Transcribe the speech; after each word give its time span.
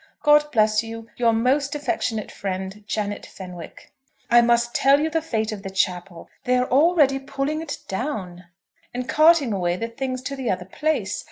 God 0.23 0.51
bless 0.51 0.81
you, 0.81 1.09
Your 1.17 1.31
most 1.31 1.75
affectionate 1.75 2.31
friend, 2.31 2.83
JANET 2.87 3.23
FENWICK. 3.23 3.91
I 4.31 4.41
must 4.41 4.73
tell 4.73 4.99
you 4.99 5.11
the 5.11 5.21
fate 5.21 5.51
of 5.51 5.61
the 5.61 5.69
chapel. 5.69 6.27
They 6.45 6.57
are 6.57 6.65
already 6.71 7.19
pulling 7.19 7.61
it 7.61 7.77
down, 7.87 8.45
and 8.95 9.07
carting 9.07 9.53
away 9.53 9.75
the 9.75 9.89
things 9.89 10.23
to 10.23 10.35
the 10.35 10.49
other 10.49 10.65
place. 10.65 11.19